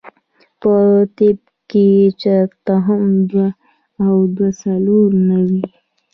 [0.59, 0.71] پۀ
[1.17, 1.37] طب
[1.69, 1.87] کښې
[2.21, 3.47] چرته هم دوه
[4.05, 5.61] او دوه څلور نۀ وي-